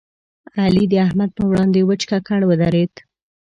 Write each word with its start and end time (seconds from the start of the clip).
علي 0.63 0.85
د 0.89 0.93
احمد 1.05 1.29
پر 1.35 1.45
وړاندې 1.49 1.79
وچ 1.83 2.01
ککړ 2.09 2.41
ودرېد. 2.49 2.93